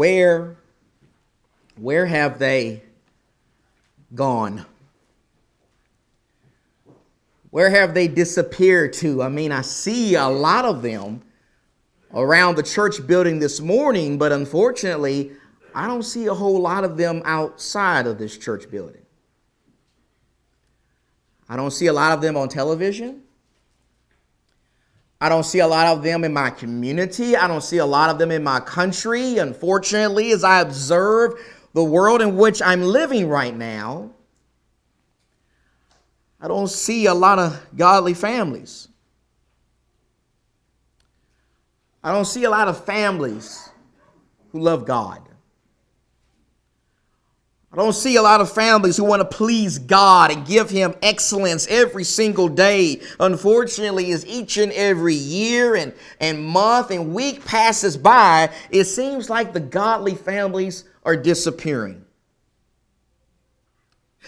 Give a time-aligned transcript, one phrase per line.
[0.00, 0.56] Where,
[1.76, 2.82] where have they
[4.14, 4.64] gone?
[7.50, 9.22] Where have they disappeared to?
[9.22, 11.20] I mean, I see a lot of them
[12.14, 15.32] around the church building this morning, but unfortunately,
[15.74, 19.04] I don't see a whole lot of them outside of this church building.
[21.46, 23.24] I don't see a lot of them on television.
[25.20, 27.36] I don't see a lot of them in my community.
[27.36, 29.36] I don't see a lot of them in my country.
[29.36, 31.34] Unfortunately, as I observe
[31.74, 34.10] the world in which I'm living right now,
[36.40, 38.88] I don't see a lot of godly families.
[42.02, 43.68] I don't see a lot of families
[44.52, 45.20] who love God.
[47.72, 50.92] I don't see a lot of families who want to please God and give Him
[51.02, 53.00] excellence every single day.
[53.20, 59.30] Unfortunately, as each and every year and, and month and week passes by, it seems
[59.30, 62.04] like the godly families are disappearing.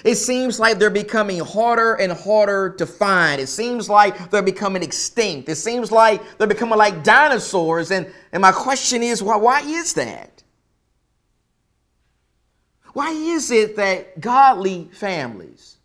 [0.05, 3.41] It seems like they're becoming harder and harder to find.
[3.41, 5.49] It seems like they're becoming extinct.
[5.49, 7.91] It seems like they're becoming like dinosaurs.
[7.91, 10.42] And, and my question is, why, why is that?
[12.93, 15.77] Why is it that godly families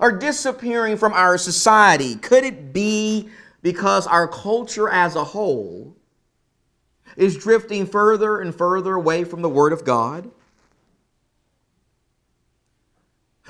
[0.00, 2.16] are disappearing from our society?
[2.16, 3.28] Could it be
[3.62, 5.94] because our culture as a whole
[7.16, 10.30] is drifting further and further away from the Word of God?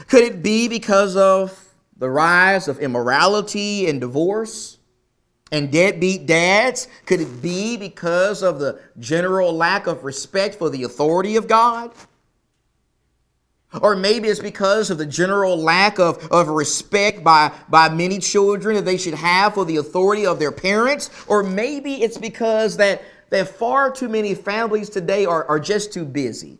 [0.08, 4.78] Could it be because of the rise of immorality and divorce
[5.52, 6.88] and deadbeat dads?
[7.06, 11.92] Could it be because of the general lack of respect for the authority of God?
[13.80, 18.76] Or maybe it's because of the general lack of, of respect by, by many children
[18.76, 21.10] that they should have for the authority of their parents.
[21.26, 26.04] Or maybe it's because that, that far too many families today are, are just too
[26.04, 26.58] busy.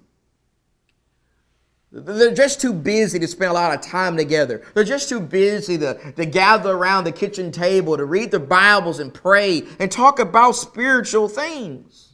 [1.94, 4.62] They're just too busy to spend a lot of time together.
[4.72, 8.98] They're just too busy to, to gather around the kitchen table, to read their Bibles
[8.98, 12.11] and pray and talk about spiritual things.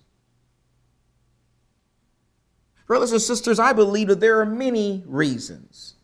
[2.88, 5.94] Brothers and sisters, I believe that there are many reasons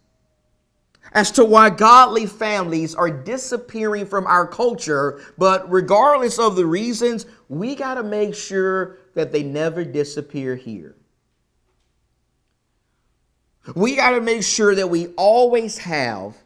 [1.12, 7.24] as to why godly families are disappearing from our culture, but regardless of the reasons,
[7.48, 10.94] we got to make sure that they never disappear here.
[13.74, 16.36] We got to make sure that we always have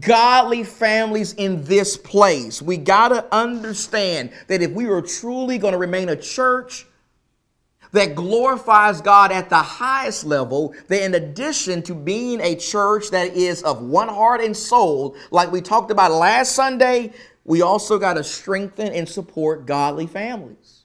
[0.00, 2.60] godly families in this place.
[2.60, 6.85] We got to understand that if we are truly going to remain a church
[7.92, 13.34] that glorifies God at the highest level, that in addition to being a church that
[13.34, 17.12] is of one heart and soul, like we talked about last Sunday,
[17.44, 20.84] we also got to strengthen and support godly families.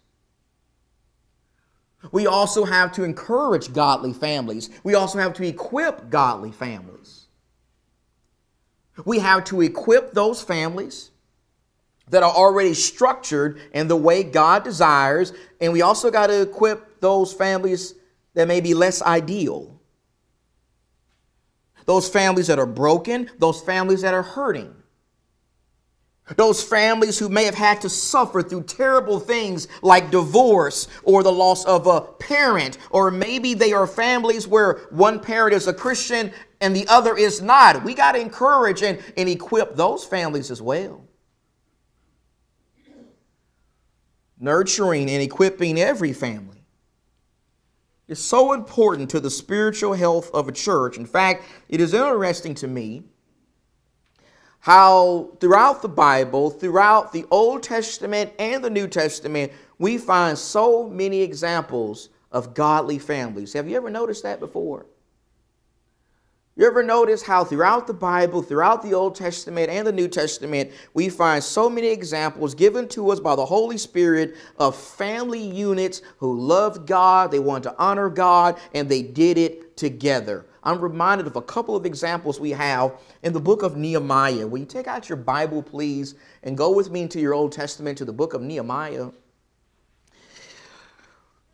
[2.11, 4.69] We also have to encourage godly families.
[4.83, 7.27] We also have to equip godly families.
[9.05, 11.11] We have to equip those families
[12.09, 16.90] that are already structured in the way God desires, and we also got to equip
[17.01, 17.95] those families
[18.33, 19.79] that may be less ideal.
[21.85, 24.73] Those families that are broken, those families that are hurting.
[26.37, 31.31] Those families who may have had to suffer through terrible things like divorce or the
[31.31, 36.31] loss of a parent, or maybe they are families where one parent is a Christian
[36.61, 37.83] and the other is not.
[37.83, 41.03] We got to encourage and, and equip those families as well.
[44.39, 46.60] Nurturing and equipping every family
[48.11, 50.97] is so important to the spiritual health of a church.
[50.97, 53.03] In fact, it is interesting to me
[54.59, 60.89] how throughout the Bible, throughout the Old Testament and the New Testament, we find so
[60.89, 63.53] many examples of godly families.
[63.53, 64.85] Have you ever noticed that before?
[66.61, 70.71] You ever notice how throughout the Bible, throughout the Old Testament and the New Testament,
[70.93, 76.03] we find so many examples given to us by the Holy Spirit of family units
[76.19, 80.45] who loved God, they wanted to honor God, and they did it together.
[80.61, 82.93] I'm reminded of a couple of examples we have
[83.23, 84.45] in the book of Nehemiah.
[84.45, 86.13] Will you take out your Bible, please,
[86.43, 89.07] and go with me into your Old Testament to the book of Nehemiah?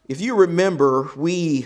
[0.09, 1.65] If you remember, we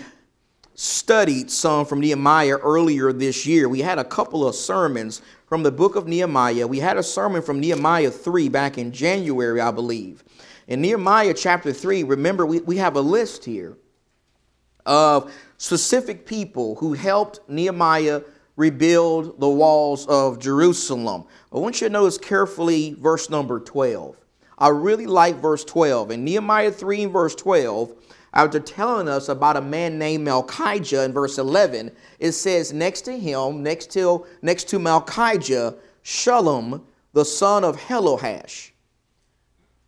[0.82, 3.68] studied some from Nehemiah earlier this year.
[3.68, 6.66] We had a couple of sermons from the book of Nehemiah.
[6.66, 10.24] We had a sermon from Nehemiah 3 back in January, I believe.
[10.66, 13.78] In Nehemiah chapter 3, remember, we, we have a list here
[14.84, 18.22] of specific people who helped Nehemiah
[18.56, 21.26] rebuild the walls of Jerusalem.
[21.52, 24.16] I want you to notice carefully verse number 12.
[24.58, 26.10] I really like verse 12.
[26.10, 27.94] In Nehemiah 3 and verse 12,
[28.34, 33.18] after telling us about a man named Malchijah in verse 11, it says, next to
[33.18, 36.82] him, next to, next to Malchijah, Shallum,
[37.12, 38.70] the son of Hallohesh,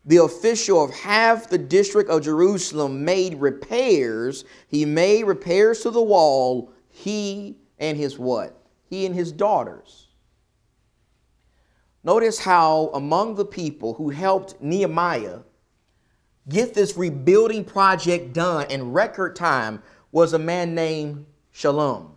[0.05, 4.45] the official of half the district of Jerusalem, made repairs.
[4.69, 8.61] He made repairs to the wall, he and his what?
[8.85, 10.09] He and his daughters.
[12.03, 15.39] Notice how among the people who helped Nehemiah
[16.49, 19.83] get this rebuilding project done in record time
[20.13, 22.17] was a man named Shalom.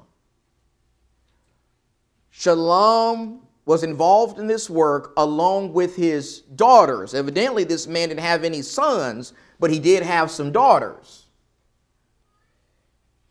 [2.29, 7.13] Shalom was involved in this work along with his daughters.
[7.13, 11.25] Evidently, this man didn't have any sons, but he did have some daughters.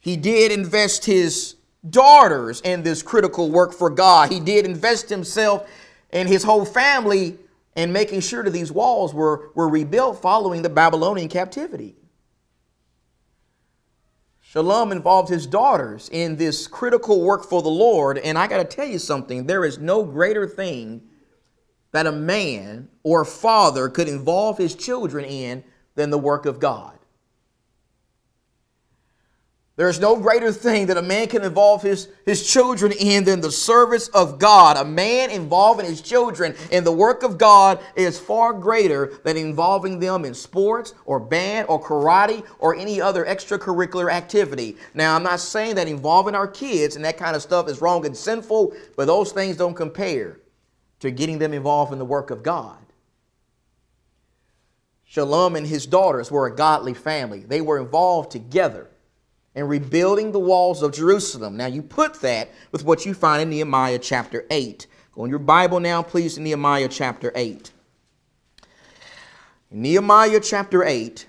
[0.00, 1.56] He did invest his
[1.88, 4.31] daughters in this critical work for God.
[4.31, 5.69] He did invest himself
[6.10, 7.38] and his whole family
[7.76, 11.94] and making sure that these walls were, were rebuilt following the Babylonian captivity.
[14.52, 18.17] Shallum involved his daughters in this critical work for the Lord.
[18.17, 21.02] And I got to tell you something there is no greater thing
[21.93, 25.62] that a man or a father could involve his children in
[25.94, 26.99] than the work of God.
[29.76, 33.52] There's no greater thing that a man can involve his, his children in than the
[33.52, 34.78] service of God.
[34.78, 40.00] A man involving his children in the work of God is far greater than involving
[40.00, 44.78] them in sports or band or karate or any other extracurricular activity.
[44.94, 48.06] Now, I'm not saying that involving our kids and that kind of stuff is wrong
[48.06, 50.40] and sinful, but those things don't compare
[51.00, 52.79] to getting them involved in the work of God.
[55.06, 58.88] Shallum and his daughters were a godly family, they were involved together
[59.56, 61.56] and rebuilding the walls of Jerusalem.
[61.56, 64.87] Now, you put that with what you find in Nehemiah chapter 8.
[65.14, 67.73] Go in your Bible now, please, to Nehemiah chapter 8.
[69.70, 71.26] In Nehemiah chapter 8,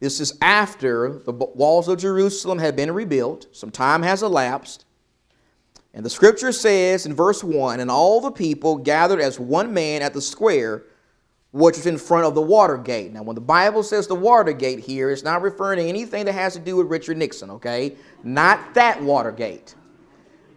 [0.00, 3.46] this is after the walls of Jerusalem have been rebuilt.
[3.52, 4.86] Some time has elapsed.
[5.94, 10.00] And the scripture says in verse 1 And all the people gathered as one man
[10.00, 10.84] at the square
[11.52, 13.12] which was in front of the Watergate.
[13.12, 16.54] Now, when the Bible says the Watergate here, it's not referring to anything that has
[16.54, 17.94] to do with Richard Nixon, okay?
[18.24, 19.74] Not that Watergate.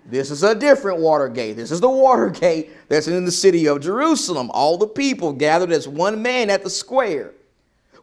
[0.05, 1.57] This is a different Watergate.
[1.57, 4.49] This is the Watergate that's in the city of Jerusalem.
[4.53, 7.33] All the people gathered as one man at the square,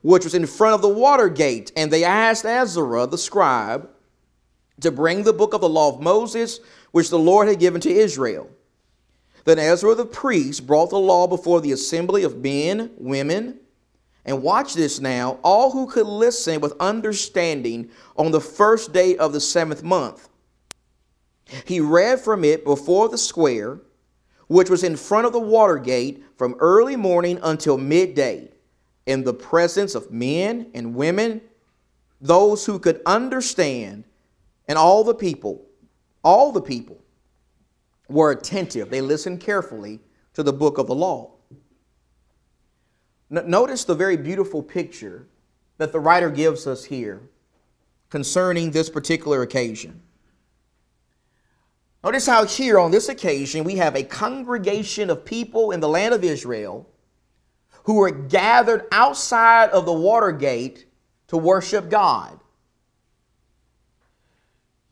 [0.02, 1.72] which was in front of the Watergate.
[1.76, 3.88] And they asked Ezra, the scribe,
[4.80, 6.60] to bring the book of the law of Moses,
[6.90, 8.50] which the Lord had given to Israel.
[9.44, 13.58] Then Ezra the priest brought the law before the assembly of men, women,
[14.24, 19.32] and watch this now, all who could listen with understanding on the first day of
[19.32, 20.28] the seventh month.
[21.64, 23.80] He read from it before the square,
[24.46, 28.48] which was in front of the water gate, from early morning until midday,
[29.06, 31.40] in the presence of men and women,
[32.20, 34.04] those who could understand,
[34.68, 35.66] and all the people,
[36.22, 37.01] all the people
[38.12, 38.90] were attentive.
[38.90, 40.00] They listened carefully
[40.34, 41.32] to the book of the law.
[43.30, 45.26] notice the very beautiful picture
[45.78, 47.22] that the writer gives us here
[48.10, 50.02] concerning this particular occasion.
[52.04, 56.12] Notice how here on this occasion we have a congregation of people in the land
[56.12, 56.88] of Israel
[57.84, 60.86] who are gathered outside of the water gate
[61.28, 62.38] to worship God.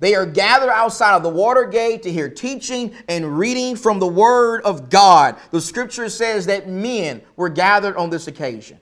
[0.00, 4.06] They are gathered outside of the water gate to hear teaching and reading from the
[4.06, 5.36] Word of God.
[5.50, 8.80] The scripture says that men were gathered on this occasion.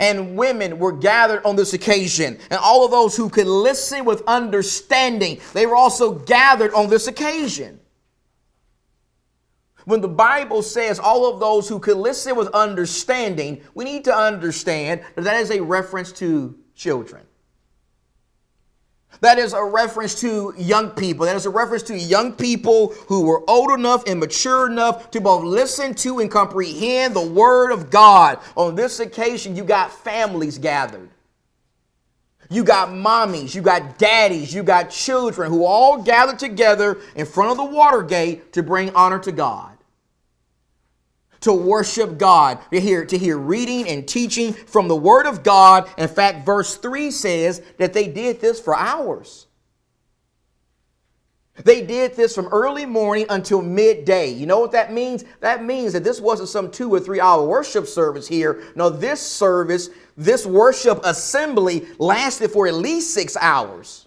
[0.00, 2.38] And women were gathered on this occasion.
[2.50, 7.06] And all of those who could listen with understanding, they were also gathered on this
[7.06, 7.78] occasion.
[9.84, 14.16] When the Bible says all of those who could listen with understanding, we need to
[14.16, 17.22] understand that that is a reference to children.
[19.20, 21.26] That is a reference to young people.
[21.26, 25.20] That is a reference to young people who were old enough and mature enough to
[25.20, 28.38] both listen to and comprehend the Word of God.
[28.56, 31.08] On this occasion, you got families gathered.
[32.48, 37.50] You got mommies, you got daddies, you got children who all gathered together in front
[37.50, 39.75] of the water gate to bring honor to God
[41.40, 45.88] to worship God, to hear, to hear reading and teaching from the Word of God.
[45.98, 49.46] In fact, verse 3 says that they did this for hours.
[51.64, 54.28] They did this from early morning until midday.
[54.30, 55.24] You know what that means?
[55.40, 58.62] That means that this wasn't some two or three hour worship service here.
[58.74, 64.06] No, this service, this worship assembly lasted for at least six hours.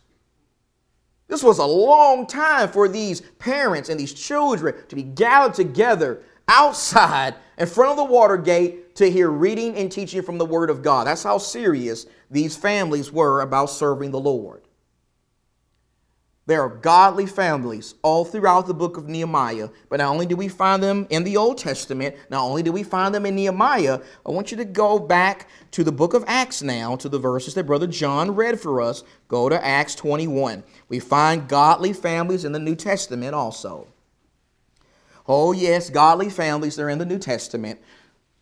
[1.27, 6.23] This was a long time for these parents and these children to be gathered together
[6.49, 10.69] outside in front of the water gate to hear reading and teaching from the Word
[10.69, 11.07] of God.
[11.07, 14.63] That's how serious these families were about serving the Lord.
[16.47, 20.47] There are godly families all throughout the book of Nehemiah, but not only do we
[20.47, 24.31] find them in the Old Testament, not only do we find them in Nehemiah, I
[24.31, 27.67] want you to go back to the book of Acts now, to the verses that
[27.67, 29.03] Brother John read for us.
[29.27, 30.63] Go to Acts 21.
[30.87, 33.87] We find godly families in the New Testament also.
[35.31, 37.79] Oh, yes, godly families, they're in the New Testament.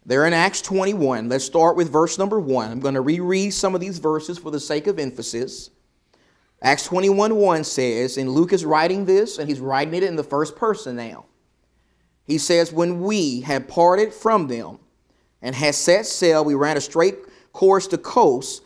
[0.06, 1.28] They're in Acts 21.
[1.28, 2.72] Let's start with verse number 1.
[2.72, 5.70] I'm going to reread some of these verses for the sake of emphasis.
[6.62, 10.24] Acts 21 1 says, and Luke is writing this, and he's writing it in the
[10.24, 11.26] first person now.
[12.24, 14.80] He says, When we had parted from them
[15.42, 17.18] and had set sail, we ran a straight
[17.52, 18.62] course to Kos,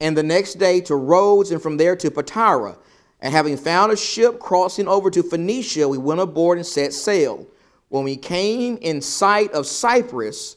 [0.00, 2.78] and the next day to Rhodes, and from there to Patara.
[3.20, 7.46] And having found a ship crossing over to Phoenicia, we went aboard and set sail.
[7.88, 10.56] When we came in sight of Cyprus,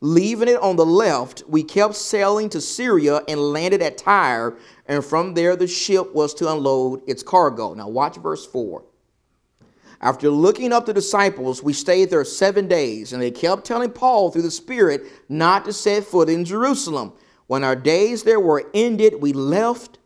[0.00, 5.04] leaving it on the left, we kept sailing to Syria and landed at Tyre and
[5.04, 7.74] from there the ship was to unload its cargo.
[7.74, 8.82] Now, watch verse 4.
[10.00, 14.30] After looking up the disciples, we stayed there seven days, and they kept telling Paul
[14.30, 17.12] through the Spirit not to set foot in Jerusalem.
[17.46, 19.98] When our days there were ended, we left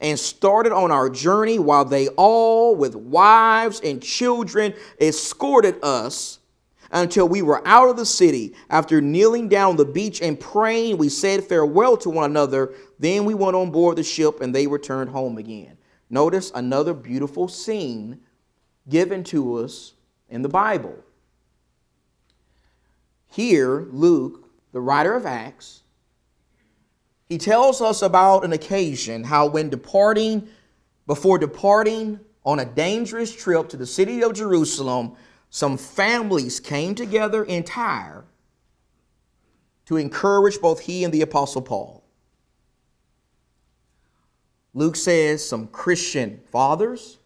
[0.00, 6.38] and started on our journey while they all, with wives and children, escorted us
[6.92, 8.54] until we were out of the city.
[8.68, 12.74] After kneeling down on the beach and praying, we said farewell to one another.
[12.98, 15.76] Then we went on board the ship and they returned home again.
[16.08, 18.20] Notice another beautiful scene
[18.88, 19.92] given to us
[20.28, 20.96] in the Bible.
[23.28, 25.82] Here, Luke, the writer of Acts,
[27.30, 30.48] he tells us about an occasion how when departing,
[31.06, 35.12] before departing on a dangerous trip to the city of Jerusalem,
[35.48, 38.24] some families came together in Tyre
[39.86, 42.02] to encourage both he and the Apostle Paul.
[44.74, 47.18] Luke says some Christian fathers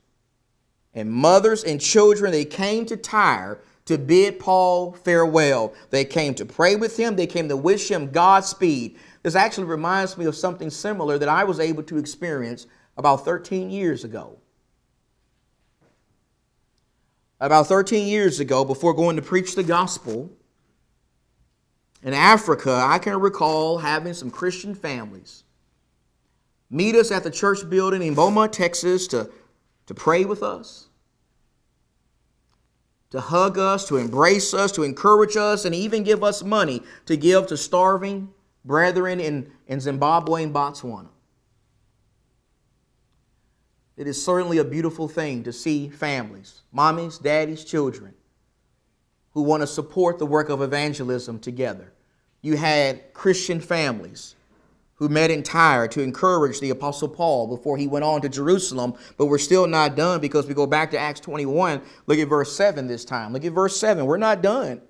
[0.92, 5.73] and mothers and children, they came to Tyre to bid Paul farewell.
[5.88, 8.99] They came to pray with him, they came to wish him Godspeed.
[9.25, 12.66] This actually reminds me of something similar that I was able to experience
[12.99, 14.37] about 13 years ago.
[17.40, 20.31] About 13 years ago, before going to preach the gospel
[22.02, 25.45] in Africa, I can recall having some Christian families
[26.71, 29.31] meet us at the church building in Beaumont, Texas to,
[29.87, 30.88] to pray with us,
[33.09, 37.16] to hug us, to embrace us, to encourage us, and even give us money to
[37.16, 38.34] give to starving
[38.64, 41.09] brethren in, in Zimbabwe and Botswana.
[43.97, 48.14] It is certainly a beautiful thing to see families, mommies, daddies, children,
[49.33, 51.92] who want to support the work of evangelism together.
[52.42, 54.35] You had Christian families
[54.97, 58.94] who met in Tyre to encourage the Apostle Paul before he went on to Jerusalem,
[59.16, 61.80] but we're still not done because we go back to Acts 21.
[62.06, 63.33] Look at verse 7 this time.
[63.33, 64.06] Look at verse 7.
[64.06, 64.80] We're not done.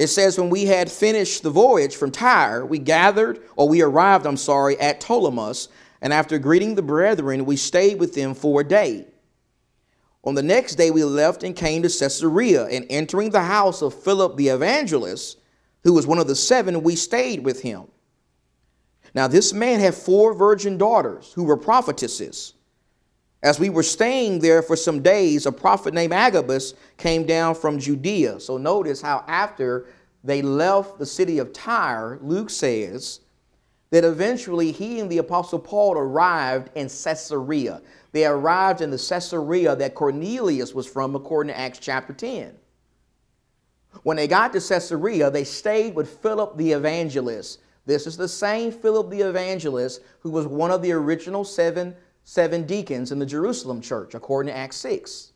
[0.00, 4.24] It says, When we had finished the voyage from Tyre, we gathered, or we arrived,
[4.24, 5.68] I'm sorry, at Ptolemais
[6.00, 9.04] and after greeting the brethren, we stayed with them for a day.
[10.24, 13.92] On the next day, we left and came to Caesarea, and entering the house of
[13.92, 15.38] Philip the evangelist,
[15.82, 17.84] who was one of the seven, we stayed with him.
[19.14, 22.54] Now, this man had four virgin daughters who were prophetesses.
[23.42, 27.78] As we were staying there for some days, a prophet named Agabus came down from
[27.78, 28.38] Judea.
[28.40, 29.86] So, notice how after
[30.22, 33.20] they left the city of Tyre, Luke says,
[33.90, 37.82] that eventually he and the Apostle Paul arrived in Caesarea.
[38.12, 42.54] They arrived in the Caesarea that Cornelius was from, according to Acts chapter 10.
[44.04, 47.60] When they got to Caesarea, they stayed with Philip the evangelist.
[47.86, 51.96] This is the same Philip the evangelist who was one of the original seven,
[52.30, 55.32] seven deacons in the Jerusalem church, according to Acts 6.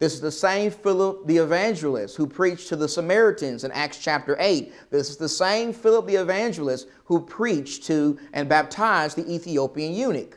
[0.00, 4.36] This is the same Philip the evangelist who preached to the Samaritans in Acts chapter
[4.40, 4.74] 8.
[4.90, 10.36] This is the same Philip the evangelist who preached to and baptized the Ethiopian eunuch.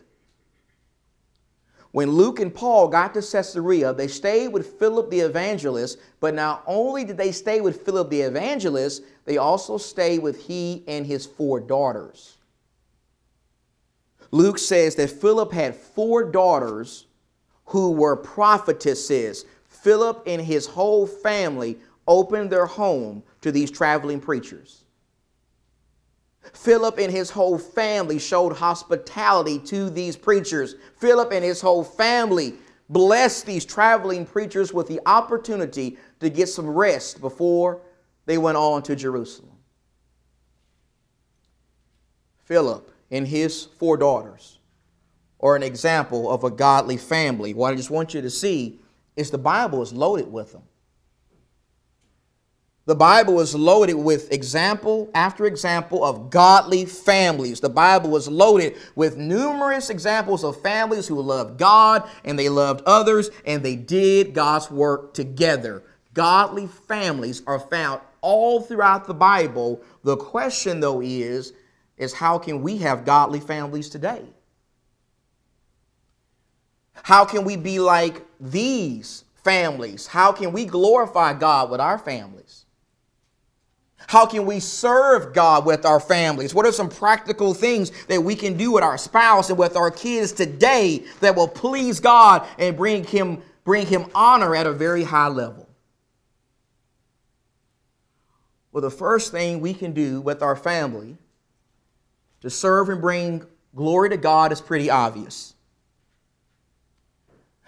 [1.93, 6.61] When Luke and Paul got to Caesarea, they stayed with Philip the evangelist, but not
[6.67, 11.25] only did they stay with Philip the evangelist, they also stayed with he and his
[11.25, 12.36] four daughters.
[14.31, 17.07] Luke says that Philip had four daughters
[17.65, 19.45] who were prophetesses.
[19.67, 24.83] Philip and his whole family opened their home to these traveling preachers.
[26.53, 30.75] Philip and his whole family showed hospitality to these preachers.
[30.97, 32.53] Philip and his whole family
[32.89, 37.81] blessed these traveling preachers with the opportunity to get some rest before
[38.25, 39.51] they went on to Jerusalem.
[42.45, 44.59] Philip and his four daughters
[45.39, 47.53] are an example of a godly family.
[47.53, 48.79] What I just want you to see
[49.15, 50.63] is the Bible is loaded with them.
[52.87, 57.59] The Bible is loaded with example after example of godly families.
[57.59, 62.83] The Bible is loaded with numerous examples of families who loved God and they loved
[62.85, 65.83] others and they did God's work together.
[66.13, 69.81] Godly families are found all throughout the Bible.
[70.05, 71.51] The question though is
[71.97, 74.23] is how can we have godly families today?
[77.03, 80.07] How can we be like these families?
[80.07, 82.65] How can we glorify God with our families?
[84.07, 86.53] How can we serve God with our families?
[86.53, 89.91] What are some practical things that we can do with our spouse and with our
[89.91, 95.03] kids today that will please God and bring him bring him honor at a very
[95.03, 95.67] high level?
[98.71, 101.17] Well, the first thing we can do with our family
[102.41, 105.53] to serve and bring glory to God is pretty obvious.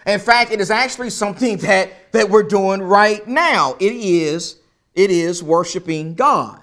[0.06, 3.76] In fact, it is actually something that, that we're doing right now.
[3.80, 4.56] It is,
[4.94, 6.60] it is worshiping God.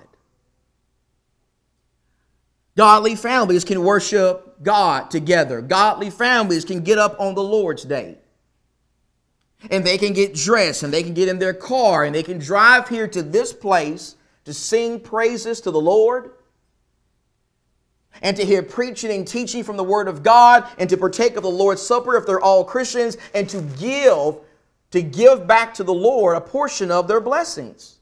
[2.75, 5.61] Godly families can worship God together.
[5.61, 8.19] Godly families can get up on the Lord's day.
[9.71, 12.37] And they can get dressed and they can get in their car and they can
[12.37, 16.33] drive here to this place to sing praises to the Lord
[18.21, 21.43] and to hear preaching and teaching from the Word of God and to partake of
[21.43, 24.35] the Lord's Supper if they're all Christians and to give
[24.91, 27.97] to give back to the Lord a portion of their blessings.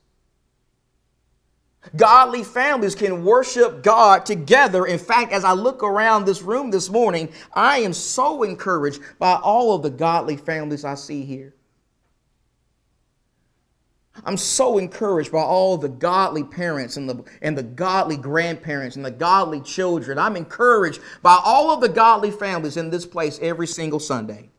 [1.96, 4.86] Godly families can worship God together.
[4.86, 9.36] In fact, as I look around this room this morning, I am so encouraged by
[9.36, 11.54] all of the godly families I see here.
[14.24, 19.04] I'm so encouraged by all the godly parents and the, and the godly grandparents and
[19.04, 20.18] the godly children.
[20.18, 24.50] I'm encouraged by all of the godly families in this place every single Sunday.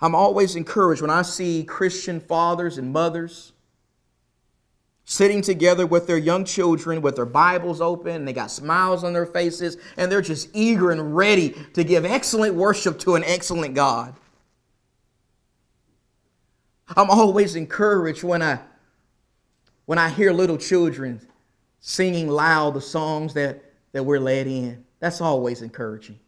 [0.00, 3.52] I'm always encouraged when I see Christian fathers and mothers
[5.04, 9.12] sitting together with their young children with their Bibles open and they got smiles on
[9.12, 13.74] their faces and they're just eager and ready to give excellent worship to an excellent
[13.74, 14.14] God.
[16.98, 18.58] I'm always encouraged when I
[19.86, 21.20] when I hear little children
[21.80, 24.84] singing loud the songs that, that we're led in.
[24.98, 26.18] That's always encouraging.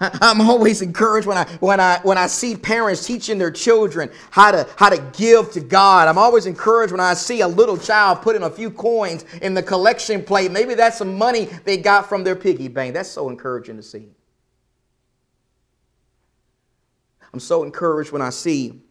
[0.00, 4.50] I'm always encouraged when I when I when I see parents teaching their children how
[4.50, 6.06] to how to give to God.
[6.06, 9.62] I'm always encouraged when I see a little child putting a few coins in the
[9.62, 10.52] collection plate.
[10.52, 12.92] Maybe that's some money they got from their piggy bank.
[12.92, 14.10] That's so encouraging to see.
[17.32, 18.82] I'm so encouraged when I see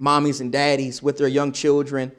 [0.00, 2.12] mommies and daddies with their young children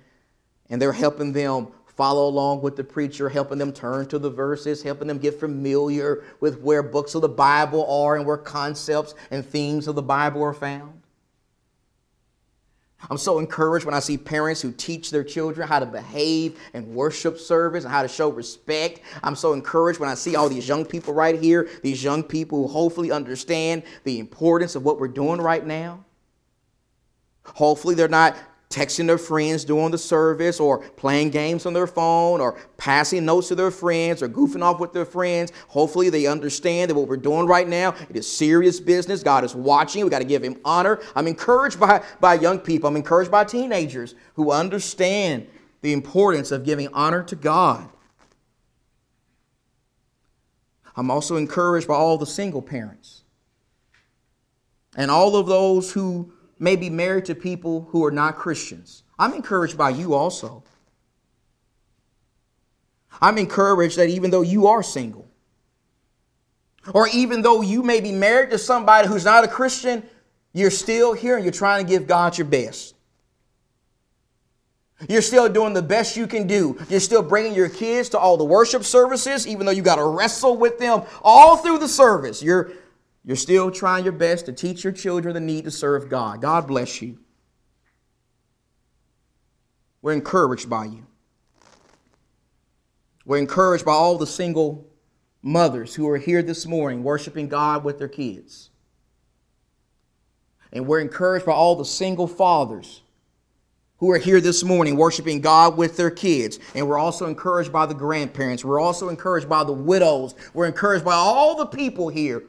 [0.69, 4.83] and they're helping them follow along with the preacher, helping them turn to the verses,
[4.83, 9.45] helping them get familiar with where books of the Bible are and where concepts and
[9.45, 11.01] themes of the Bible are found.
[13.09, 16.87] I'm so encouraged when I see parents who teach their children how to behave and
[16.87, 19.01] worship service and how to show respect.
[19.23, 22.63] I'm so encouraged when I see all these young people right here, these young people
[22.63, 26.03] who hopefully understand the importance of what we're doing right now.
[27.43, 28.35] Hopefully, they're not
[28.75, 33.47] texting their friends during the service or playing games on their phone or passing notes
[33.47, 35.53] to their friends or goofing off with their friends.
[35.69, 39.23] Hopefully, they understand that what we're doing right now it is serious business.
[39.23, 40.03] God is watching.
[40.03, 40.99] We got to give Him honor.
[41.15, 42.89] I'm encouraged by, by young people.
[42.89, 45.47] I'm encouraged by teenagers who understand
[45.81, 47.87] the importance of giving honor to God.
[50.97, 53.23] I'm also encouraged by all the single parents
[54.97, 59.03] and all of those who may be married to people who are not Christians.
[59.17, 60.63] I'm encouraged by you also.
[63.21, 65.27] I'm encouraged that even though you are single,
[66.93, 70.03] or even though you may be married to somebody who's not a Christian,
[70.53, 72.93] you're still here and you're trying to give God your best.
[75.09, 76.77] You're still doing the best you can do.
[76.89, 80.05] You're still bringing your kids to all the worship services, even though you got to
[80.05, 82.41] wrestle with them all through the service.
[82.41, 82.71] You're
[83.25, 86.41] you're still trying your best to teach your children the need to serve God.
[86.41, 87.17] God bless you.
[90.03, 91.07] We're encouraged by you.
[93.25, 94.87] We're encouraged by all the single
[95.41, 98.69] mothers who are here this morning worshiping God with their kids.
[100.71, 103.01] And we're encouraged by all the single fathers
[103.97, 106.59] who are here this morning worshiping God with their kids.
[106.75, 108.63] And we're also encouraged by the grandparents.
[108.63, 110.35] We're also encouraged by the widows.
[110.53, 112.43] We're encouraged by all the people here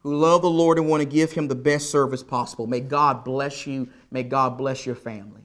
[0.00, 2.66] who love the Lord and want to give him the best service possible.
[2.66, 3.88] May God bless you.
[4.10, 5.42] May God bless your family.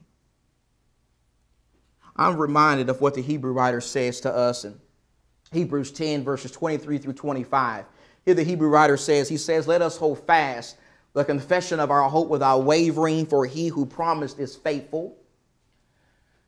[2.15, 4.79] I'm reminded of what the Hebrew writer says to us in
[5.51, 7.85] Hebrews 10, verses 23 through 25.
[8.25, 10.77] Here the Hebrew writer says, He says, Let us hold fast
[11.13, 15.15] the confession of our hope without wavering, for he who promised is faithful.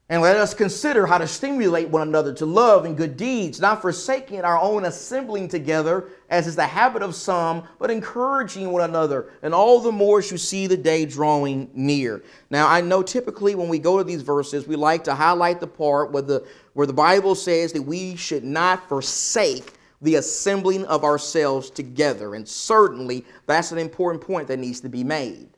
[0.07, 3.81] And let us consider how to stimulate one another to love and good deeds, not
[3.81, 9.31] forsaking our own assembling together, as is the habit of some, but encouraging one another,
[9.41, 12.21] and all the more as you see the day drawing near.
[12.51, 15.65] Now, I know typically when we go to these verses, we like to highlight the
[15.65, 21.03] part where the, where the Bible says that we should not forsake the assembling of
[21.03, 22.35] ourselves together.
[22.35, 25.49] And certainly that's an important point that needs to be made.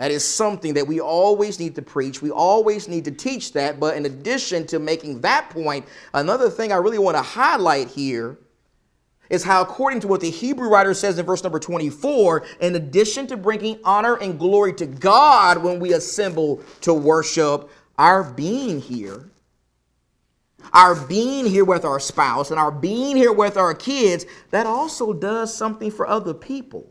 [0.00, 2.22] That is something that we always need to preach.
[2.22, 3.78] We always need to teach that.
[3.78, 5.84] But in addition to making that point,
[6.14, 8.38] another thing I really want to highlight here
[9.28, 13.26] is how, according to what the Hebrew writer says in verse number 24, in addition
[13.26, 19.28] to bringing honor and glory to God when we assemble to worship, our being here,
[20.72, 25.12] our being here with our spouse, and our being here with our kids, that also
[25.12, 26.90] does something for other people.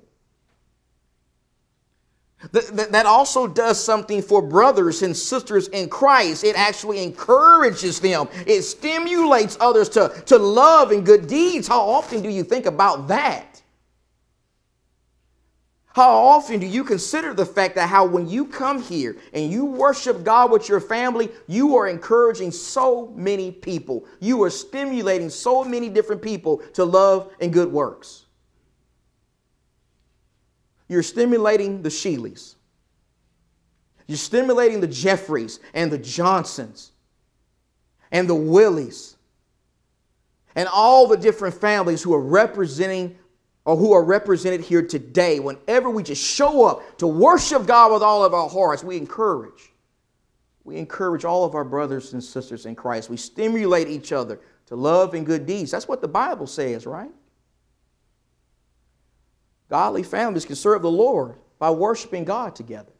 [2.52, 6.44] That also does something for brothers and sisters in Christ.
[6.44, 8.28] It actually encourages them.
[8.48, 11.68] It stimulates others to, to love and good deeds.
[11.68, 13.62] How often do you think about that?
[15.94, 19.66] How often do you consider the fact that how when you come here and you
[19.66, 24.06] worship God with your family, you are encouraging so many people.
[24.20, 28.26] You are stimulating so many different people to love and good works
[30.89, 32.56] you're stimulating the Sheelys.
[34.08, 36.91] You're stimulating the Jeffreys and the Johnsons
[38.12, 39.15] and the Willies
[40.56, 43.15] and all the different families who are representing
[43.65, 45.39] or who are represented here today.
[45.39, 49.71] Whenever we just show up to worship God with all of our hearts, we encourage.
[50.63, 53.12] We encourage all of our brothers and sisters in Christ.
[53.12, 55.69] We stimulate each other to love and good deeds.
[55.69, 57.12] That's what the Bible says, right?
[59.69, 62.91] Godly families can serve the Lord by worshiping God together.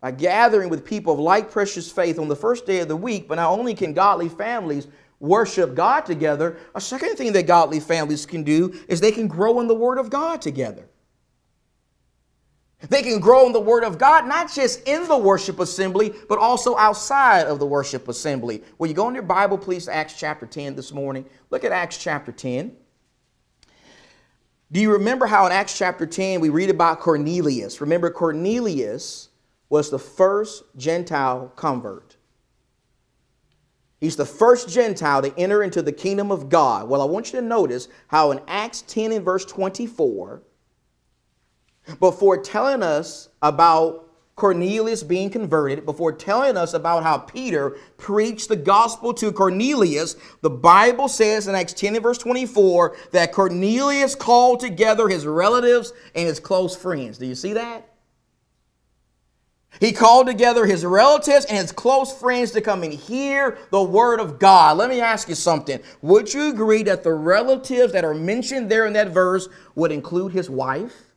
[0.00, 3.28] By gathering with people of like precious faith on the first day of the week,
[3.28, 4.86] but not only can godly families
[5.20, 9.60] worship God together, a second thing that godly families can do is they can grow
[9.60, 10.88] in the Word of God together.
[12.88, 16.38] They can grow in the Word of God, not just in the worship assembly, but
[16.38, 18.62] also outside of the worship assembly.
[18.78, 21.24] Will you go in your Bible, please, Acts chapter 10 this morning?
[21.50, 22.76] Look at Acts chapter 10.
[24.72, 27.82] Do you remember how in Acts chapter 10 we read about Cornelius?
[27.82, 29.28] Remember, Cornelius
[29.68, 32.16] was the first Gentile convert.
[34.00, 36.88] He's the first Gentile to enter into the kingdom of God.
[36.88, 40.42] Well, I want you to notice how in Acts 10 and verse 24,
[42.00, 48.56] before telling us about Cornelius being converted, before telling us about how Peter preached the
[48.56, 54.60] gospel to Cornelius, the Bible says in Acts 10 and verse 24 that Cornelius called
[54.60, 57.18] together his relatives and his close friends.
[57.18, 57.88] Do you see that?
[59.80, 64.20] He called together his relatives and his close friends to come and hear the word
[64.20, 64.76] of God.
[64.76, 65.80] Let me ask you something.
[66.02, 70.32] Would you agree that the relatives that are mentioned there in that verse would include
[70.32, 71.11] his wife?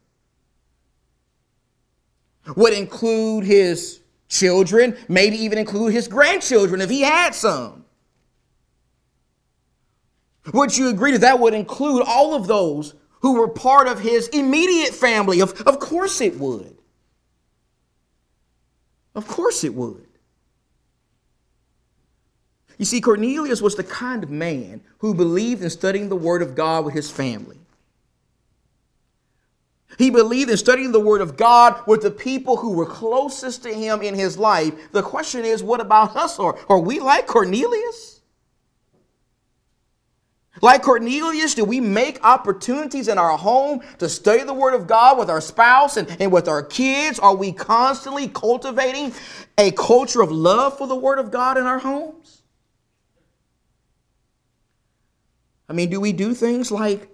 [2.56, 7.86] Would include his children, maybe even include his grandchildren if he had some.
[10.54, 14.28] Would you agree that that would include all of those who were part of his
[14.28, 15.40] immediate family?
[15.40, 16.78] Of, of course it would.
[19.16, 20.06] Of course it would.
[22.78, 26.56] You see, Cornelius was the kind of man who believed in studying the Word of
[26.56, 27.58] God with his family.
[29.98, 33.74] He believed in studying the Word of God with the people who were closest to
[33.74, 34.74] him in his life.
[34.92, 36.40] The question is, what about us?
[36.40, 38.16] Or are we like Cornelius?
[40.62, 45.18] Like Cornelius, do we make opportunities in our home to study the Word of God
[45.18, 47.20] with our spouse and, and with our kids?
[47.20, 49.14] Are we constantly cultivating
[49.58, 52.44] a culture of love for the Word of God in our homes?
[55.68, 57.10] I mean, do we do things like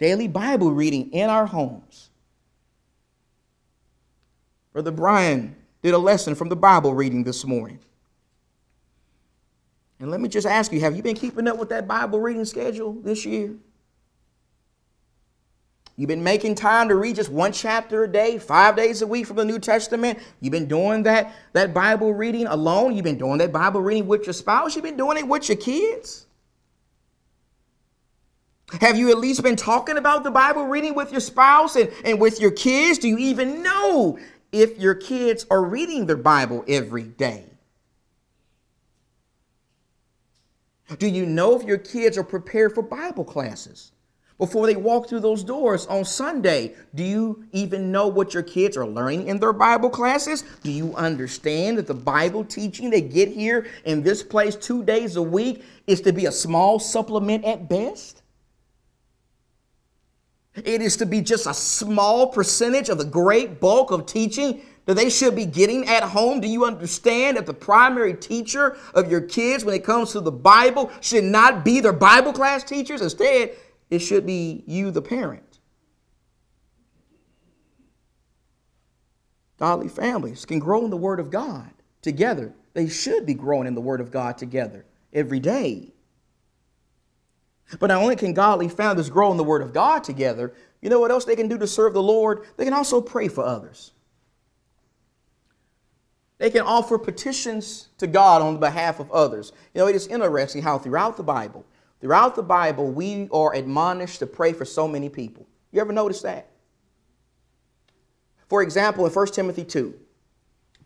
[0.00, 2.10] daily Bible reading in our homes.
[4.72, 7.78] Brother Brian did a lesson from the Bible reading this morning.
[10.00, 12.44] And let me just ask you have you been keeping up with that Bible reading
[12.46, 13.54] schedule this year?
[15.96, 19.26] You've been making time to read just one chapter a day, five days a week
[19.26, 20.18] from the New Testament.
[20.40, 22.94] You've been doing that, that Bible reading alone.
[22.94, 24.74] You've been doing that Bible reading with your spouse.
[24.74, 26.26] You've been doing it with your kids.
[28.80, 32.20] Have you at least been talking about the Bible reading with your spouse and, and
[32.20, 32.98] with your kids?
[32.98, 34.18] Do you even know
[34.52, 37.46] if your kids are reading their Bible every day?
[40.98, 43.92] Do you know if your kids are prepared for Bible classes?
[44.38, 48.76] Before they walk through those doors on Sunday, do you even know what your kids
[48.76, 50.44] are learning in their Bible classes?
[50.62, 55.16] Do you understand that the Bible teaching they get here in this place two days
[55.16, 58.19] a week is to be a small supplement at best?
[60.64, 64.94] It is to be just a small percentage of the great bulk of teaching that
[64.94, 66.40] they should be getting at home?
[66.40, 70.32] Do you understand that the primary teacher of your kids when it comes to the
[70.32, 73.00] Bible should not be their Bible class teachers?
[73.00, 73.52] Instead,
[73.90, 75.60] it should be you, the parent.
[79.58, 81.70] Godly families can grow in the Word of God
[82.02, 82.54] together.
[82.72, 85.92] They should be growing in the Word of God together every day.
[87.78, 90.98] But not only can godly families grow in the Word of God together, you know
[90.98, 92.44] what else they can do to serve the Lord?
[92.56, 93.92] They can also pray for others.
[96.38, 99.52] They can offer petitions to God on behalf of others.
[99.74, 101.66] You know, it is interesting how throughout the Bible,
[102.00, 105.46] throughout the Bible, we are admonished to pray for so many people.
[105.70, 106.48] You ever notice that?
[108.48, 109.94] For example, in 1 Timothy 2,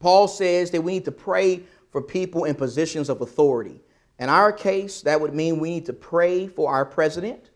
[0.00, 3.80] Paul says that we need to pray for people in positions of authority.
[4.18, 7.50] In our case, that would mean we need to pray for our president.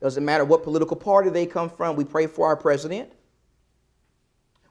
[0.00, 3.12] Doesn't matter what political party they come from, we pray for our president.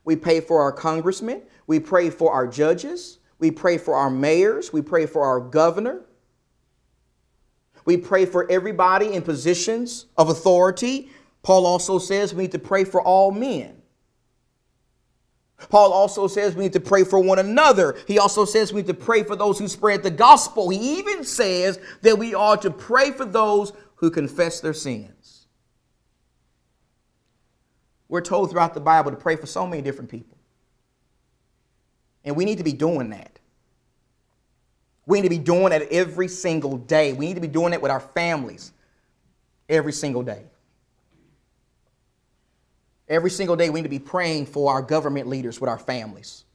[0.04, 1.43] We pray for our congressmen.
[1.67, 3.19] We pray for our judges.
[3.39, 4.74] We pray for our mayors.
[4.74, 6.02] We pray for our governor.
[7.86, 11.10] We pray for everybody in positions of authority.
[11.43, 13.81] Paul also says we need to pray for all men.
[15.69, 17.97] Paul also says we need to pray for one another.
[18.08, 20.69] He also says we need to pray for those who spread the gospel.
[20.69, 25.47] He even says that we ought to pray for those who confess their sins.
[28.10, 30.38] We're told throughout the Bible to pray for so many different people.
[32.26, 33.39] And we need to be doing that.
[35.06, 37.13] We need to be doing that every single day.
[37.13, 38.71] We need to be doing it with our families
[39.69, 40.43] every single day.
[43.12, 46.45] Every single day, we need to be praying for our government leaders with our families.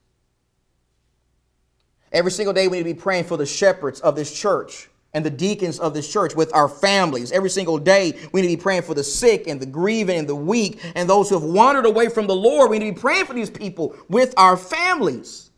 [2.10, 5.22] Every single day, we need to be praying for the shepherds of this church and
[5.22, 7.30] the deacons of this church with our families.
[7.30, 10.26] Every single day, we need to be praying for the sick and the grieving and
[10.26, 12.70] the weak and those who have wandered away from the Lord.
[12.70, 15.50] We need to be praying for these people with our families.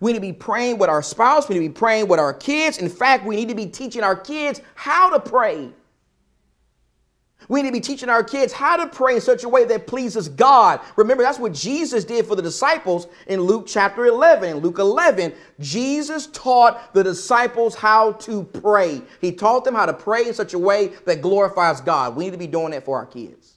[0.00, 1.50] We need to be praying with our spouse.
[1.50, 2.78] We need to be praying with our kids.
[2.78, 5.70] In fact, we need to be teaching our kids how to pray.
[7.48, 9.86] We need to be teaching our kids how to pray in such a way that
[9.86, 10.80] pleases God.
[10.96, 14.50] Remember, that's what Jesus did for the disciples in Luke chapter 11.
[14.50, 19.02] In Luke 11, Jesus taught the disciples how to pray.
[19.20, 22.14] He taught them how to pray in such a way that glorifies God.
[22.14, 23.54] We need to be doing that for our kids.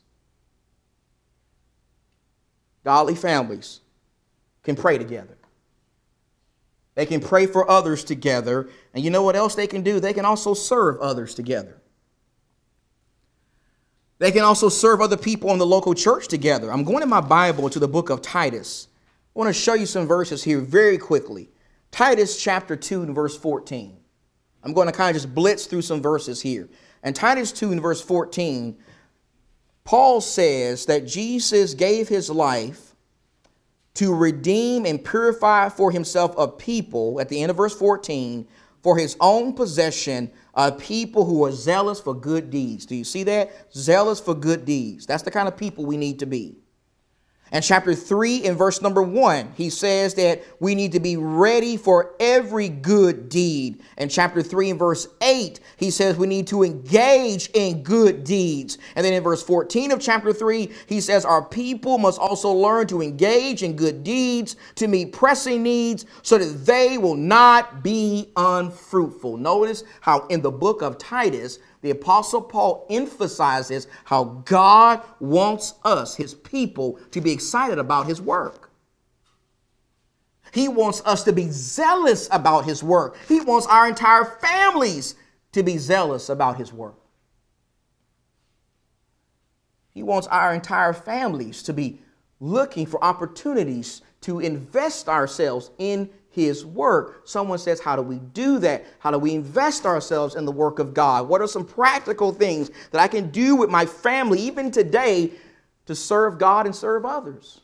[2.84, 3.82] Godly families
[4.64, 5.38] can pray together.
[6.96, 8.70] They can pray for others together.
[8.94, 10.00] And you know what else they can do?
[10.00, 11.83] They can also serve others together.
[14.24, 16.72] They can also serve other people in the local church together.
[16.72, 18.88] I'm going in my Bible to the book of Titus.
[19.36, 21.50] I want to show you some verses here very quickly.
[21.92, 23.98] Titus chapter 2 and verse 14.
[24.64, 26.70] I'm going to kind of just blitz through some verses here.
[27.04, 28.78] And Titus 2 and verse 14,
[29.84, 32.96] Paul says that Jesus gave his life
[33.96, 38.48] to redeem and purify for himself a people, at the end of verse 14,
[38.84, 42.86] for his own possession uh, people who are zealous for good deeds.
[42.86, 43.74] Do you see that?
[43.74, 45.08] Zealous for good deeds.
[45.08, 46.58] That's the kind of people we need to be.
[47.54, 51.78] And chapter 3 in verse number 1, he says that we need to be ready
[51.78, 53.84] for every good deed.
[53.96, 58.80] And chapter 3 in verse 8, he says we need to engage in good deeds.
[58.96, 62.88] And then in verse 14 of chapter 3, he says our people must also learn
[62.88, 68.32] to engage in good deeds to meet pressing needs so that they will not be
[68.36, 69.38] unfruitful.
[69.38, 76.16] Notice how in the book of Titus, the Apostle Paul emphasizes how God wants us,
[76.16, 78.72] his people, to be excited about his work.
[80.54, 83.18] He wants us to be zealous about his work.
[83.28, 85.16] He wants our entire families
[85.52, 86.96] to be zealous about his work.
[89.90, 92.00] He wants our entire families to be
[92.40, 97.22] looking for opportunities to invest ourselves in his work.
[97.26, 98.86] Someone says, How do we do that?
[99.00, 101.30] How do we invest ourselves in the work of God?
[101.30, 105.32] What are some practical things that I can do with my family, even today,
[105.86, 107.62] to serve God and serve others?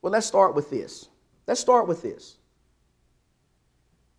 [0.00, 1.08] Well, let's start with this.
[1.46, 2.36] Let's start with this.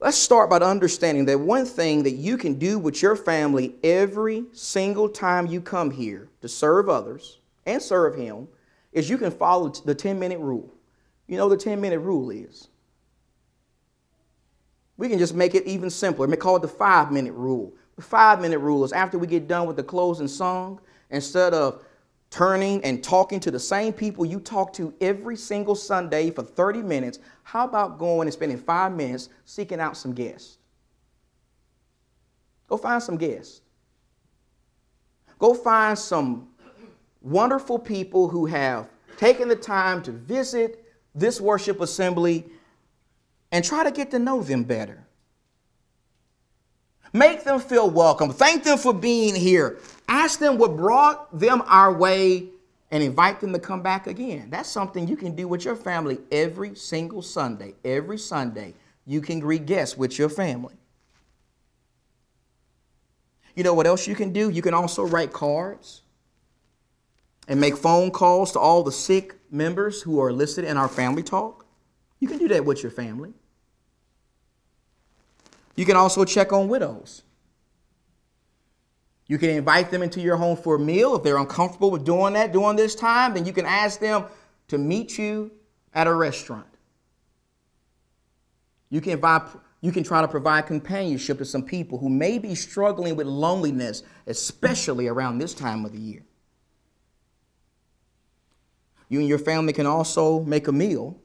[0.01, 4.45] Let's start by understanding that one thing that you can do with your family every
[4.51, 8.47] single time you come here to serve others and serve Him
[8.91, 10.73] is you can follow the 10 minute rule.
[11.31, 12.67] You know the 10 minute rule is.
[14.97, 16.27] We can just make it even simpler.
[16.27, 17.73] We call it the five minute rule.
[17.95, 21.85] The five minute rule is after we get done with the closing song, instead of
[22.31, 26.81] turning and talking to the same people you talk to every single Sunday for 30
[26.81, 30.57] minutes, how about going and spending five minutes seeking out some guests?
[32.67, 33.61] Go find some guests.
[35.39, 36.49] Go find some
[37.21, 40.80] wonderful people who have taken the time to visit
[41.13, 42.45] this worship assembly
[43.51, 45.05] and try to get to know them better.
[47.13, 48.31] Make them feel welcome.
[48.31, 49.79] Thank them for being here.
[50.07, 52.47] Ask them what brought them our way
[52.89, 54.49] and invite them to come back again.
[54.49, 57.73] That's something you can do with your family every single Sunday.
[57.83, 58.73] Every Sunday,
[59.05, 60.75] you can greet guests with your family.
[63.55, 64.49] You know what else you can do?
[64.49, 66.00] You can also write cards
[67.51, 71.21] and make phone calls to all the sick members who are listed in our family
[71.21, 71.65] talk.
[72.21, 73.33] You can do that with your family.
[75.75, 77.23] You can also check on widows.
[79.27, 81.13] You can invite them into your home for a meal.
[81.17, 84.27] If they're uncomfortable with doing that during this time, then you can ask them
[84.69, 85.51] to meet you
[85.93, 86.67] at a restaurant.
[88.89, 89.21] You can,
[89.81, 94.03] you can try to provide companionship to some people who may be struggling with loneliness,
[94.25, 96.23] especially around this time of the year.
[99.11, 101.19] You and your family can also make a meal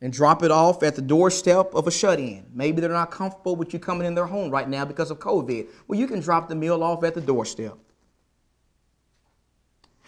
[0.00, 2.44] and drop it off at the doorstep of a shut in.
[2.52, 5.68] Maybe they're not comfortable with you coming in their home right now because of COVID.
[5.86, 7.78] Well, you can drop the meal off at the doorstep.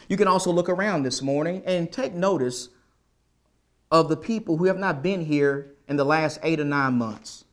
[0.09, 2.69] You can also look around this morning and take notice
[3.93, 7.45] of the people who have not been here in the last eight or nine months.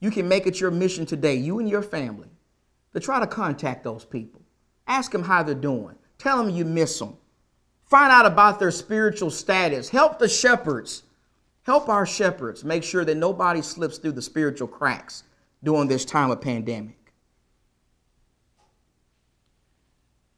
[0.00, 2.30] You can make it your mission today, you and your family,
[2.94, 4.40] to try to contact those people.
[4.86, 5.96] Ask them how they're doing.
[6.18, 7.16] Tell them you miss them.
[7.84, 9.88] Find out about their spiritual status.
[9.88, 11.04] Help the shepherds.
[11.62, 15.22] Help our shepherds make sure that nobody slips through the spiritual cracks
[15.62, 16.96] during this time of pandemic.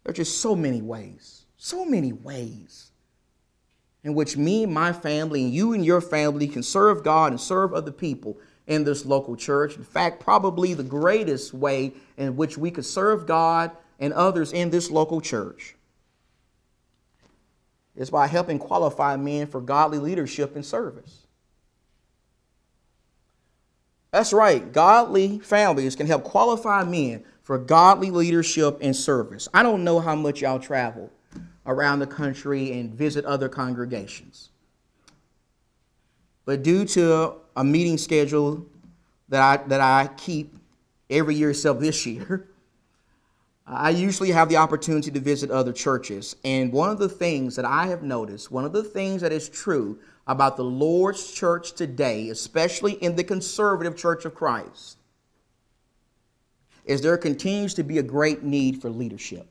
[0.05, 2.91] There are just so many ways, so many ways
[4.03, 7.75] in which me my family and you and your family can serve God and serve
[7.75, 9.77] other people in this local church.
[9.77, 14.71] In fact, probably the greatest way in which we could serve God and others in
[14.71, 15.77] this local church
[17.95, 21.27] is by helping qualify men for godly leadership and service.
[24.11, 29.49] That's right, godly families can help qualify men for godly leadership and service.
[29.55, 31.11] I don't know how much y'all travel
[31.67, 34.51] around the country and visit other congregations.
[36.45, 38.67] But due to a meeting schedule
[39.29, 40.57] that I, that I keep
[41.09, 42.49] every year except this year,
[43.73, 46.35] I usually have the opportunity to visit other churches.
[46.45, 49.49] And one of the things that I have noticed, one of the things that is
[49.49, 54.99] true about the Lord's church today, especially in the conservative church of Christ,
[56.85, 59.47] is there continues to be a great need for leadership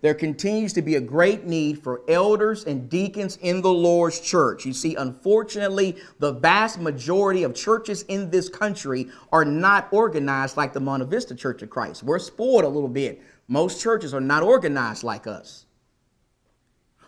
[0.00, 4.64] there continues to be a great need for elders and deacons in the Lord's church.
[4.64, 10.72] You see, unfortunately, the vast majority of churches in this country are not organized like
[10.72, 12.02] the Monte Vista Church of Christ.
[12.02, 13.20] We're spoiled a little bit.
[13.48, 15.66] Most churches are not organized like us.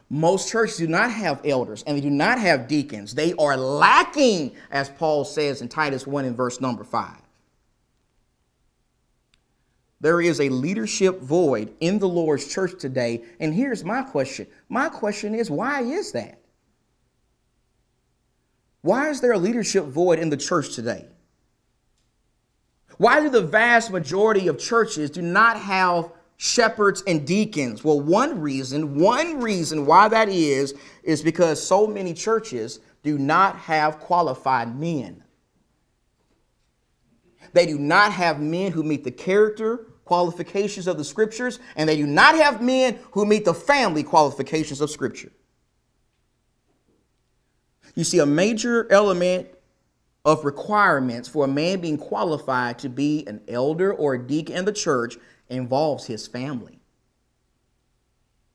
[0.08, 3.14] Most churches do not have elders and they do not have deacons.
[3.14, 7.19] They are lacking, as Paul says in Titus 1 in verse number 5
[10.00, 13.22] there is a leadership void in the Lord's church today.
[13.38, 16.40] And here's my question my question is why is that?
[18.82, 21.06] Why is there a leadership void in the church today?
[22.96, 27.84] Why do the vast majority of churches do not have shepherds and deacons?
[27.84, 33.56] Well, one reason, one reason why that is, is because so many churches do not
[33.56, 35.22] have qualified men.
[37.52, 41.96] They do not have men who meet the character, qualifications of the scriptures, and they
[41.96, 45.30] do not have men who meet the family qualifications of scripture.
[47.94, 49.46] You see, a major element
[50.24, 54.64] of requirements for a man being qualified to be an elder or a deacon in
[54.64, 55.16] the church
[55.48, 56.80] involves his family.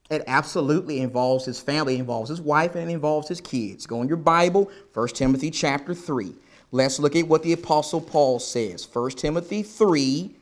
[0.10, 3.88] It absolutely involves his family, it involves his wife, and it involves his kids.
[3.88, 6.36] Go in your Bible, 1 Timothy chapter 3.
[6.74, 8.86] Let's look at what the Apostle Paul says.
[8.92, 10.35] 1 Timothy 3,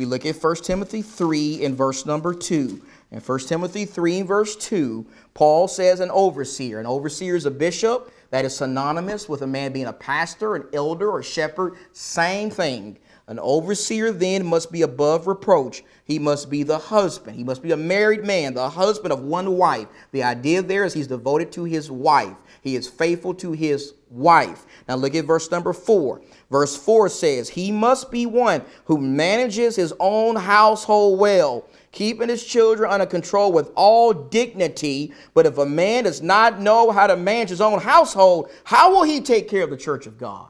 [0.00, 2.80] we look at 1 Timothy 3 in verse number 2.
[3.10, 6.80] In 1 Timothy 3 and verse 2, Paul says an overseer.
[6.80, 10.64] An overseer is a bishop, That is synonymous with a man being a pastor, an
[10.72, 11.74] elder, or shepherd.
[11.92, 12.96] Same thing.
[13.30, 15.84] An overseer then must be above reproach.
[16.02, 17.36] He must be the husband.
[17.36, 19.86] He must be a married man, the husband of one wife.
[20.10, 22.34] The idea there is he's devoted to his wife.
[22.60, 24.66] He is faithful to his wife.
[24.88, 26.22] Now look at verse number four.
[26.50, 32.44] Verse four says, He must be one who manages his own household well, keeping his
[32.44, 35.12] children under control with all dignity.
[35.34, 39.04] But if a man does not know how to manage his own household, how will
[39.04, 40.48] he take care of the church of God?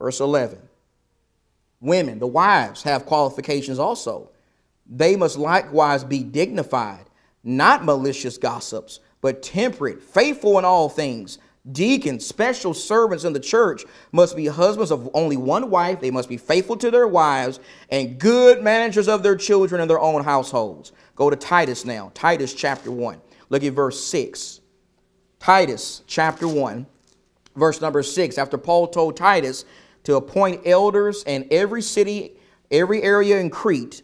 [0.00, 0.58] Verse 11.
[1.84, 4.30] Women, the wives, have qualifications also.
[4.86, 7.08] They must likewise be dignified,
[7.44, 11.38] not malicious gossips but temperate, faithful in all things.
[11.72, 13.82] Deacons, special servants in the church,
[14.12, 15.98] must be husbands of only one wife.
[15.98, 17.58] They must be faithful to their wives
[17.88, 20.92] and good managers of their children and their own households.
[21.16, 22.10] Go to Titus now.
[22.12, 23.18] Titus chapter 1.
[23.48, 24.60] Look at verse 6.
[25.38, 26.84] Titus chapter 1,
[27.56, 28.36] verse number 6.
[28.36, 29.64] After Paul told Titus
[30.04, 32.36] to appoint elders in every city,
[32.70, 34.02] every area in Crete,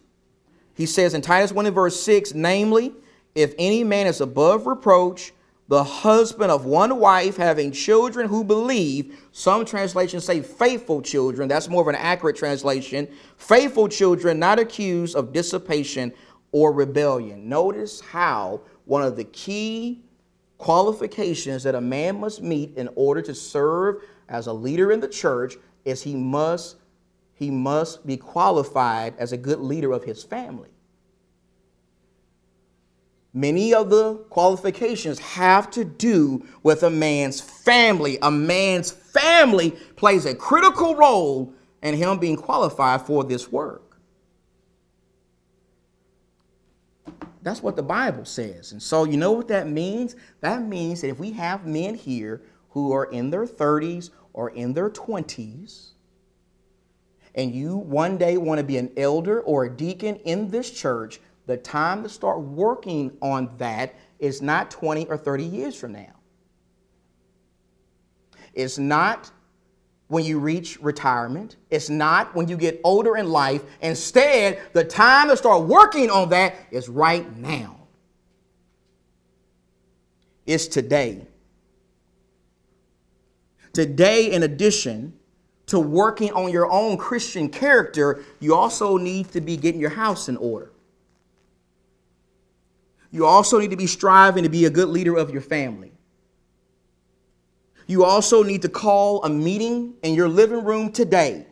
[0.74, 2.94] he says in Titus 1 and verse 6, namely,
[3.34, 5.32] if any man is above reproach,
[5.68, 11.68] the husband of one wife having children who believe, some translations say faithful children, that's
[11.68, 16.12] more of an accurate translation, faithful children not accused of dissipation
[16.50, 17.48] or rebellion.
[17.48, 20.02] Notice how one of the key
[20.58, 25.08] qualifications that a man must meet in order to serve as a leader in the
[25.08, 25.54] church
[25.84, 26.76] is he must
[27.34, 30.68] he must be qualified as a good leader of his family.
[33.32, 38.18] Many of the qualifications have to do with a man's family.
[38.20, 43.98] A man's family plays a critical role in him being qualified for this work.
[47.42, 48.72] That's what the Bible says.
[48.72, 50.14] And so, you know what that means?
[50.40, 54.10] That means that if we have men here who are in their 30s
[54.40, 55.90] or in their 20s,
[57.34, 61.20] and you one day want to be an elder or a deacon in this church,
[61.44, 66.14] the time to start working on that is not 20 or 30 years from now.
[68.54, 69.30] It's not
[70.08, 71.56] when you reach retirement.
[71.68, 73.62] It's not when you get older in life.
[73.82, 77.76] Instead, the time to start working on that is right now.
[80.46, 81.26] It's today.
[83.72, 85.14] Today, in addition
[85.66, 90.28] to working on your own Christian character, you also need to be getting your house
[90.28, 90.72] in order.
[93.12, 95.92] You also need to be striving to be a good leader of your family.
[97.86, 101.46] You also need to call a meeting in your living room today.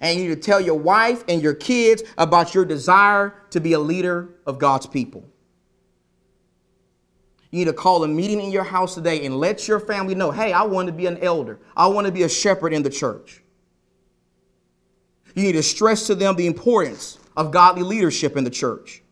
[0.00, 3.72] And you need to tell your wife and your kids about your desire to be
[3.72, 5.24] a leader of God's people.
[7.50, 10.30] You need to call a meeting in your house today and let your family know
[10.30, 12.90] hey, I want to be an elder, I want to be a shepherd in the
[12.90, 13.42] church.
[15.34, 19.02] You need to stress to them the importance of godly leadership in the church.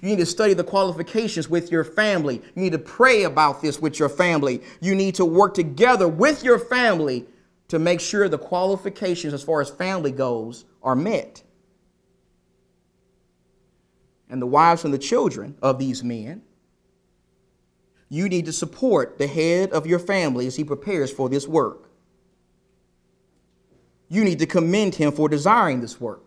[0.00, 2.36] You need to study the qualifications with your family.
[2.54, 4.62] You need to pray about this with your family.
[4.80, 7.26] You need to work together with your family
[7.68, 11.42] to make sure the qualifications as far as family goes are met.
[14.28, 16.42] And the wives and the children of these men,
[18.08, 21.90] you need to support the head of your family as he prepares for this work.
[24.08, 26.22] You need to commend him for desiring this work.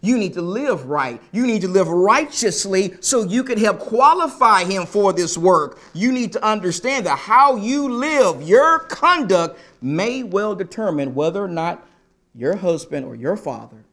[0.00, 1.20] You need to live right.
[1.32, 5.80] You need to live righteously so you can help qualify him for this work.
[5.94, 11.48] You need to understand that how you live, your conduct, may well determine whether or
[11.48, 11.86] not
[12.34, 13.84] your husband or your father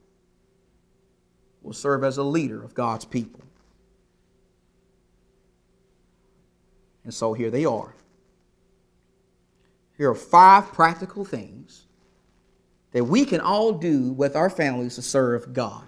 [1.61, 3.41] will serve as a leader of God's people.
[7.03, 7.93] And so here they are.
[9.97, 11.85] Here are five practical things
[12.91, 15.83] that we can all do with our families to serve God.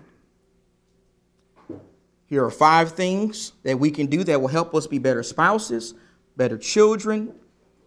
[2.27, 5.93] Here are five things that we can do that will help us be better spouses,
[6.35, 7.33] better children,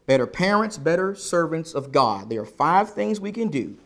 [0.06, 2.30] better parents, better servants of God.
[2.30, 3.76] There are five things we can do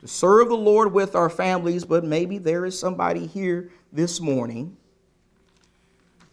[0.00, 4.76] to serve the Lord with our families, but maybe there is somebody here this morning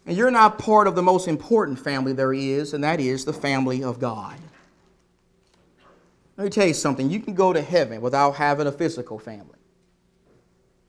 [0.05, 3.33] and you're not part of the most important family there is, and that is the
[3.33, 4.37] family of God.
[6.35, 7.09] Let me tell you something.
[7.09, 9.59] You can go to heaven without having a physical family.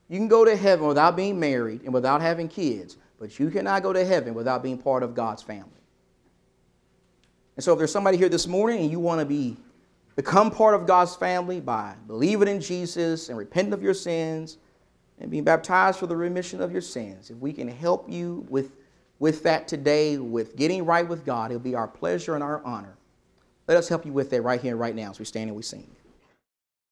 [0.09, 3.83] You can go to heaven without being married and without having kids, but you cannot
[3.83, 5.69] go to heaven without being part of God's family.
[7.55, 9.55] And so if there's somebody here this morning and you want to be
[10.15, 14.57] become part of God's family by believing in Jesus and repenting of your sins
[15.19, 18.71] and being baptized for the remission of your sins, if we can help you with
[19.19, 21.51] with that today, with getting right with God.
[21.51, 22.97] It'll be our pleasure and our honor.
[23.67, 25.55] Let us help you with that right here, and right now, as we stand and
[25.55, 25.87] we sing.